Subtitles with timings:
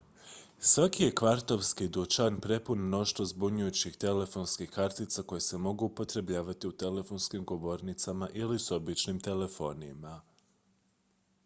[0.69, 7.45] svaki je kvartovski dućan prepun mnoštva zbunjujućih telefonskih kartica koje se mogu upotrebljavati u telefonskim
[7.45, 10.21] govornicama ili s običnim telefonima